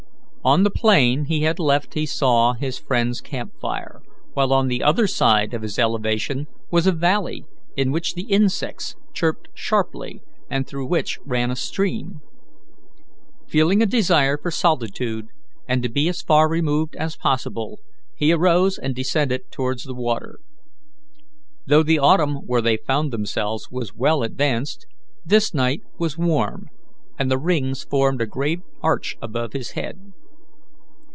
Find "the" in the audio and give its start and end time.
0.63-0.71, 4.69-4.81, 8.15-8.23, 19.83-19.93, 21.83-21.99, 27.29-27.37